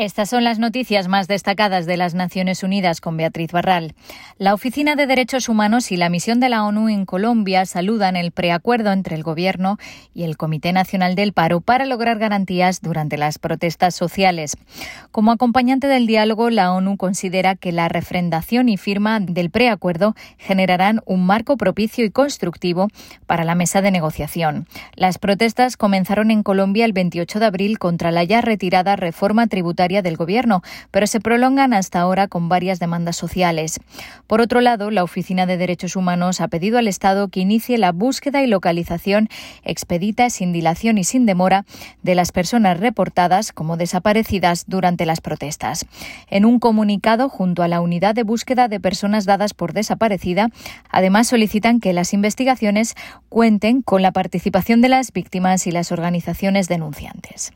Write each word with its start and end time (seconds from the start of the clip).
Estas 0.00 0.30
son 0.30 0.44
las 0.44 0.60
noticias 0.60 1.08
más 1.08 1.26
destacadas 1.26 1.84
de 1.84 1.96
las 1.96 2.14
Naciones 2.14 2.62
Unidas 2.62 3.00
con 3.00 3.16
Beatriz 3.16 3.50
Barral. 3.50 3.96
La 4.36 4.54
Oficina 4.54 4.94
de 4.94 5.08
Derechos 5.08 5.48
Humanos 5.48 5.90
y 5.90 5.96
la 5.96 6.08
misión 6.08 6.38
de 6.38 6.48
la 6.48 6.62
ONU 6.62 6.88
en 6.88 7.04
Colombia 7.04 7.66
saludan 7.66 8.14
el 8.14 8.30
preacuerdo 8.30 8.92
entre 8.92 9.16
el 9.16 9.24
Gobierno 9.24 9.76
y 10.14 10.22
el 10.22 10.36
Comité 10.36 10.72
Nacional 10.72 11.16
del 11.16 11.32
Paro 11.32 11.60
para 11.60 11.84
lograr 11.84 12.20
garantías 12.20 12.80
durante 12.80 13.16
las 13.16 13.40
protestas 13.40 13.96
sociales. 13.96 14.56
Como 15.10 15.32
acompañante 15.32 15.88
del 15.88 16.06
diálogo, 16.06 16.48
la 16.48 16.72
ONU 16.72 16.96
considera 16.96 17.56
que 17.56 17.72
la 17.72 17.88
refrendación 17.88 18.68
y 18.68 18.76
firma 18.76 19.18
del 19.18 19.50
preacuerdo 19.50 20.14
generarán 20.36 21.00
un 21.06 21.26
marco 21.26 21.56
propicio 21.56 22.04
y 22.04 22.12
constructivo 22.12 22.86
para 23.26 23.42
la 23.42 23.56
mesa 23.56 23.82
de 23.82 23.90
negociación. 23.90 24.68
Las 24.94 25.18
protestas 25.18 25.76
comenzaron 25.76 26.30
en 26.30 26.44
Colombia 26.44 26.84
el 26.84 26.92
28 26.92 27.40
de 27.40 27.46
abril 27.46 27.80
contra 27.80 28.12
la 28.12 28.22
ya 28.22 28.40
retirada 28.42 28.94
reforma 28.94 29.48
tributaria 29.48 29.87
del 29.88 30.16
Gobierno, 30.16 30.62
pero 30.90 31.06
se 31.06 31.20
prolongan 31.20 31.72
hasta 31.72 32.00
ahora 32.00 32.28
con 32.28 32.48
varias 32.48 32.78
demandas 32.78 33.16
sociales. 33.16 33.80
Por 34.26 34.40
otro 34.40 34.60
lado, 34.60 34.90
la 34.90 35.02
Oficina 35.02 35.46
de 35.46 35.56
Derechos 35.56 35.96
Humanos 35.96 36.40
ha 36.40 36.48
pedido 36.48 36.78
al 36.78 36.86
Estado 36.86 37.28
que 37.28 37.40
inicie 37.40 37.78
la 37.78 37.92
búsqueda 37.92 38.42
y 38.42 38.46
localización 38.46 39.28
expedita, 39.64 40.30
sin 40.30 40.52
dilación 40.52 40.98
y 40.98 41.04
sin 41.04 41.26
demora 41.26 41.64
de 42.02 42.14
las 42.14 42.30
personas 42.30 42.78
reportadas 42.78 43.52
como 43.52 43.76
desaparecidas 43.76 44.64
durante 44.66 45.06
las 45.06 45.20
protestas. 45.20 45.86
En 46.28 46.44
un 46.44 46.58
comunicado 46.58 47.28
junto 47.28 47.62
a 47.62 47.68
la 47.68 47.80
Unidad 47.80 48.14
de 48.14 48.22
Búsqueda 48.22 48.68
de 48.68 48.80
Personas 48.80 49.24
Dadas 49.24 49.54
por 49.54 49.72
Desaparecida, 49.72 50.48
además 50.90 51.28
solicitan 51.28 51.80
que 51.80 51.92
las 51.92 52.12
investigaciones 52.12 52.94
cuenten 53.28 53.82
con 53.82 54.02
la 54.02 54.12
participación 54.12 54.80
de 54.80 54.88
las 54.88 55.12
víctimas 55.12 55.66
y 55.66 55.70
las 55.70 55.92
organizaciones 55.92 56.68
denunciantes. 56.68 57.52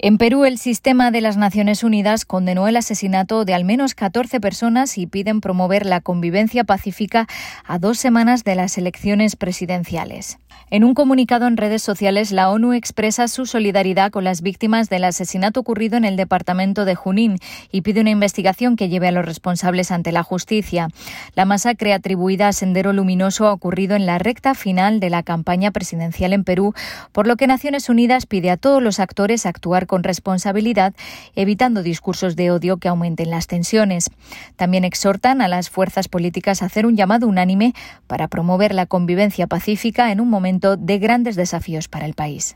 En 0.00 0.16
Perú, 0.16 0.44
el 0.44 0.58
sistema 0.58 1.10
de 1.10 1.20
las 1.20 1.36
Naciones 1.36 1.82
Unidas 1.82 2.24
condenó 2.24 2.68
el 2.68 2.76
asesinato 2.76 3.44
de 3.44 3.54
al 3.54 3.64
menos 3.64 3.96
14 3.96 4.38
personas 4.38 4.96
y 4.96 5.08
piden 5.08 5.40
promover 5.40 5.84
la 5.84 6.00
convivencia 6.00 6.62
pacífica 6.62 7.26
a 7.64 7.80
dos 7.80 7.98
semanas 7.98 8.44
de 8.44 8.54
las 8.54 8.78
elecciones 8.78 9.34
presidenciales. 9.34 10.38
En 10.70 10.84
un 10.84 10.94
comunicado 10.94 11.46
en 11.46 11.56
redes 11.56 11.82
sociales, 11.82 12.30
la 12.30 12.50
ONU 12.50 12.74
expresa 12.74 13.26
su 13.26 13.46
solidaridad 13.46 14.10
con 14.10 14.22
las 14.22 14.42
víctimas 14.42 14.88
del 14.88 15.04
asesinato 15.04 15.60
ocurrido 15.60 15.96
en 15.96 16.04
el 16.04 16.16
departamento 16.16 16.84
de 16.84 16.94
Junín 16.94 17.38
y 17.72 17.80
pide 17.80 18.02
una 18.02 18.10
investigación 18.10 18.76
que 18.76 18.88
lleve 18.88 19.08
a 19.08 19.12
los 19.12 19.24
responsables 19.24 19.90
ante 19.90 20.12
la 20.12 20.22
justicia. 20.22 20.88
La 21.34 21.46
masacre 21.46 21.92
atribuida 21.92 22.48
a 22.48 22.52
Sendero 22.52 22.92
Luminoso 22.92 23.48
ha 23.48 23.52
ocurrido 23.52 23.96
en 23.96 24.04
la 24.04 24.18
recta 24.18 24.54
final 24.54 25.00
de 25.00 25.10
la 25.10 25.22
campaña 25.22 25.70
presidencial 25.70 26.32
en 26.34 26.44
Perú, 26.44 26.74
por 27.12 27.26
lo 27.26 27.36
que 27.36 27.46
Naciones 27.46 27.88
Unidas 27.88 28.26
pide 28.26 28.50
a 28.50 28.58
todos 28.58 28.82
los 28.82 29.00
actores 29.00 29.46
actuar 29.46 29.86
con 29.88 30.04
responsabilidad, 30.04 30.94
evitando 31.34 31.82
discursos 31.82 32.36
de 32.36 32.52
odio 32.52 32.76
que 32.76 32.86
aumenten 32.86 33.30
las 33.30 33.48
tensiones. 33.48 34.10
También 34.54 34.84
exhortan 34.84 35.42
a 35.42 35.48
las 35.48 35.68
fuerzas 35.68 36.06
políticas 36.06 36.62
a 36.62 36.66
hacer 36.66 36.86
un 36.86 36.96
llamado 36.96 37.26
unánime 37.26 37.74
para 38.06 38.28
promover 38.28 38.72
la 38.72 38.86
convivencia 38.86 39.48
pacífica 39.48 40.12
en 40.12 40.20
un 40.20 40.30
momento 40.30 40.76
de 40.76 40.98
grandes 41.00 41.34
desafíos 41.34 41.88
para 41.88 42.06
el 42.06 42.14
país. 42.14 42.54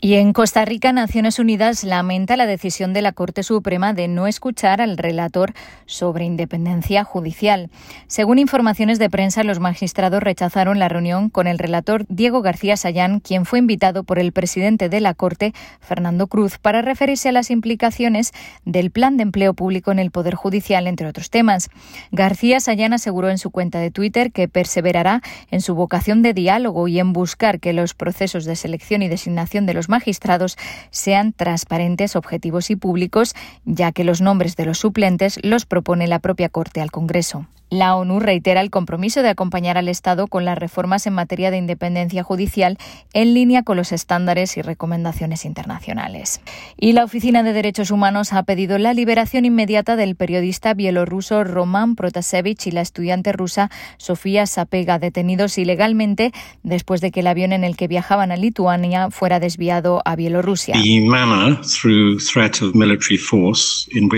Y 0.00 0.14
en 0.14 0.34
Costa 0.34 0.66
Rica, 0.66 0.92
Naciones 0.92 1.38
Unidas 1.38 1.82
lamenta 1.82 2.36
la 2.36 2.44
decisión 2.44 2.92
de 2.92 3.00
la 3.00 3.12
Corte 3.12 3.42
Suprema 3.42 3.94
de 3.94 4.06
no 4.06 4.26
escuchar 4.26 4.82
al 4.82 4.98
relator 4.98 5.54
sobre 5.86 6.26
independencia 6.26 7.04
judicial. 7.04 7.70
Según 8.06 8.38
informaciones 8.38 8.98
de 8.98 9.08
prensa, 9.08 9.44
los 9.44 9.60
magistrados 9.60 10.22
rechazaron 10.22 10.78
la 10.78 10.90
reunión 10.90 11.30
con 11.30 11.46
el 11.46 11.58
relator 11.58 12.04
Diego 12.10 12.42
García 12.42 12.76
Sayán, 12.76 13.20
quien 13.20 13.46
fue 13.46 13.60
invitado 13.60 14.04
por 14.04 14.18
el 14.18 14.32
presidente 14.32 14.90
de 14.90 15.00
la 15.00 15.14
Corte, 15.14 15.54
Fernando 15.80 16.26
Cruz, 16.26 16.58
para 16.58 16.82
referirse 16.82 17.30
a 17.30 17.32
las 17.32 17.50
implicaciones 17.50 18.32
del 18.66 18.90
plan 18.90 19.16
de 19.16 19.22
empleo 19.22 19.54
público 19.54 19.90
en 19.90 19.98
el 19.98 20.10
Poder 20.10 20.34
Judicial, 20.34 20.86
entre 20.86 21.06
otros 21.06 21.30
temas. 21.30 21.70
García 22.12 22.60
Sayán 22.60 22.92
aseguró 22.92 23.30
en 23.30 23.38
su 23.38 23.50
cuenta 23.50 23.78
de 23.78 23.90
Twitter 23.90 24.32
que 24.32 24.48
perseverará 24.48 25.22
en 25.50 25.62
su 25.62 25.74
vocación 25.74 26.20
de 26.20 26.34
diálogo 26.34 26.88
y 26.88 26.98
en 26.98 27.14
buscar 27.14 27.58
que 27.58 27.72
los 27.72 27.94
procesos 27.94 28.44
de 28.44 28.56
selección 28.56 29.00
y 29.00 29.08
designación 29.08 29.64
de 29.64 29.72
los 29.72 29.88
magistrados 29.94 30.58
sean 30.90 31.32
transparentes, 31.32 32.16
objetivos 32.16 32.68
y 32.70 32.76
públicos, 32.76 33.34
ya 33.64 33.92
que 33.92 34.02
los 34.02 34.20
nombres 34.20 34.56
de 34.56 34.66
los 34.66 34.78
suplentes 34.78 35.38
los 35.44 35.66
propone 35.66 36.08
la 36.08 36.18
propia 36.18 36.48
Corte 36.48 36.80
al 36.80 36.90
Congreso. 36.90 37.46
La 37.70 37.96
ONU 37.96 38.20
reitera 38.20 38.60
el 38.60 38.70
compromiso 38.70 39.22
de 39.22 39.30
acompañar 39.30 39.76
al 39.76 39.88
Estado 39.88 40.28
con 40.28 40.44
las 40.44 40.56
reformas 40.56 41.08
en 41.08 41.14
materia 41.14 41.50
de 41.50 41.56
independencia 41.56 42.22
judicial 42.22 42.78
en 43.14 43.34
línea 43.34 43.64
con 43.64 43.76
los 43.76 43.90
estándares 43.90 44.56
y 44.56 44.62
recomendaciones 44.62 45.44
internacionales. 45.44 46.40
Y 46.76 46.92
la 46.92 47.02
Oficina 47.02 47.42
de 47.42 47.52
Derechos 47.52 47.90
Humanos 47.90 48.32
ha 48.32 48.44
pedido 48.44 48.78
la 48.78 48.94
liberación 48.94 49.44
inmediata 49.44 49.96
del 49.96 50.14
periodista 50.14 50.72
bielorruso 50.74 51.42
Roman 51.42 51.96
Protasevich 51.96 52.68
y 52.68 52.70
la 52.70 52.80
estudiante 52.80 53.32
rusa 53.32 53.70
Sofía 53.96 54.46
Sapega, 54.46 55.00
detenidos 55.00 55.58
ilegalmente 55.58 56.32
después 56.62 57.00
de 57.00 57.10
que 57.10 57.20
el 57.20 57.26
avión 57.26 57.52
en 57.52 57.64
el 57.64 57.76
que 57.76 57.88
viajaban 57.88 58.30
a 58.30 58.36
Lituania 58.36 59.10
fuera 59.10 59.40
desviado 59.40 59.73
a 60.04 60.16
Bielorrusia. 60.16 60.76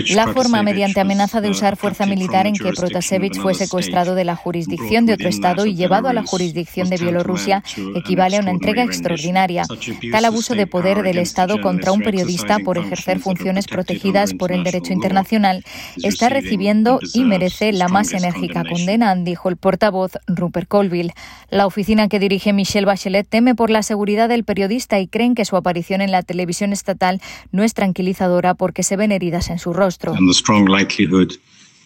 La 0.09 0.27
forma 0.33 0.63
mediante 0.63 0.99
amenaza 0.99 1.41
de 1.41 1.49
usar 1.49 1.77
fuerza 1.77 2.05
militar 2.05 2.47
en 2.47 2.53
que 2.53 2.71
Protasevich 2.73 3.39
fue 3.39 3.53
secuestrado 3.53 4.15
de 4.15 4.23
la 4.23 4.35
jurisdicción 4.35 5.05
de 5.05 5.13
otro 5.13 5.29
Estado 5.29 5.65
y 5.65 5.75
llevado 5.75 6.07
a 6.09 6.13
la 6.13 6.23
jurisdicción 6.23 6.89
de 6.89 6.97
Bielorrusia 6.97 7.63
equivale 7.95 8.37
a 8.37 8.41
una 8.41 8.51
entrega 8.51 8.83
extraordinaria. 8.83 9.63
Tal 10.11 10.25
abuso 10.25 10.53
de 10.53 10.67
poder 10.67 11.01
del 11.01 11.17
Estado 11.17 11.59
contra 11.61 11.91
un 11.91 12.01
periodista 12.01 12.59
por 12.59 12.77
ejercer 12.77 13.19
funciones 13.19 13.67
protegidas 13.67 14.33
por 14.33 14.51
el 14.51 14.63
derecho 14.63 14.93
internacional 14.93 15.63
está 16.03 16.29
recibiendo 16.29 16.99
y 17.13 17.23
merece 17.23 17.71
la 17.71 17.87
más 17.87 18.13
enérgica 18.13 18.63
condena, 18.63 19.15
dijo 19.15 19.49
el 19.49 19.57
portavoz 19.57 20.11
Rupert 20.27 20.67
Colville. 20.67 21.13
La 21.49 21.65
oficina 21.65 22.07
que 22.07 22.19
dirige 22.19 22.53
Michelle 22.53 22.85
Bachelet 22.85 23.27
teme 23.27 23.55
por 23.55 23.69
la 23.69 23.83
seguridad 23.83 24.29
del 24.29 24.43
periodista 24.43 24.99
y 24.99 25.07
creen 25.07 25.35
que 25.35 25.45
su 25.47 25.55
aparición 25.55 26.01
en 26.01 26.11
la 26.11 26.21
televisión 26.21 26.73
estatal 26.73 27.21
no 27.51 27.63
es 27.63 27.73
tranquilizadora 27.73 28.53
porque 28.53 28.83
se 28.83 28.95
ven 28.97 29.11
heridas 29.11 29.49
en 29.49 29.57
su 29.57 29.73
rostro. 29.73 30.13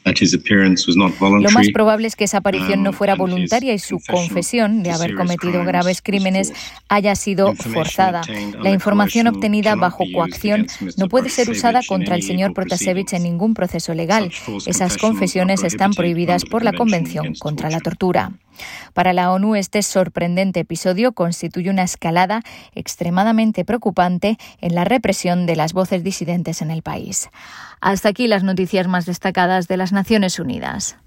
Lo 0.03 1.51
más 1.51 1.69
probable 1.73 2.07
es 2.07 2.15
que 2.15 2.23
esa 2.23 2.37
aparición 2.37 2.81
no 2.81 2.89
um, 2.89 2.95
fuera 2.95 3.15
voluntaria 3.15 3.73
y 3.73 3.79
su 3.79 3.99
confesión 3.99 4.81
de 4.81 4.91
haber 4.91 5.15
cometido 5.15 5.63
graves 5.63 6.01
crímenes 6.01 6.53
haya 6.89 7.15
sido 7.15 7.53
forzada. 7.55 8.21
La 8.61 8.71
información 8.71 9.27
obtenida 9.27 9.75
bajo 9.75 10.03
coacción 10.11 10.67
no 10.97 11.07
puede 11.07 11.29
ser 11.29 11.49
usada 11.49 11.81
contra 11.87 12.15
el 12.15 12.23
señor 12.23 12.53
Protasevich 12.53 13.13
en 13.13 13.23
ningún 13.23 13.53
proceso 13.53 13.93
legal. 13.93 14.31
Esas 14.65 14.97
confesiones 14.97 15.63
están 15.63 15.93
prohibidas 15.93 16.45
por 16.45 16.63
la 16.63 16.73
Convención 16.73 17.35
contra 17.35 17.69
la 17.69 17.79
Tortura. 17.79 18.31
Para 18.93 19.13
la 19.13 19.31
ONU, 19.31 19.55
este 19.55 19.81
sorprendente 19.81 20.59
episodio 20.59 21.13
constituye 21.13 21.69
una 21.69 21.83
escalada 21.83 22.41
extremadamente 22.75 23.65
preocupante 23.65 24.37
en 24.59 24.75
la 24.75 24.83
represión 24.83 25.45
de 25.45 25.55
las 25.55 25.73
voces 25.73 26.03
disidentes 26.03 26.61
en 26.61 26.71
el 26.71 26.81
país. 26.81 27.29
Hasta 27.79 28.09
aquí 28.09 28.27
las 28.27 28.43
noticias 28.43 28.87
más 28.87 29.05
destacadas 29.05 29.67
de 29.67 29.77
Naciones 29.91 30.39
Unidas. 30.39 30.97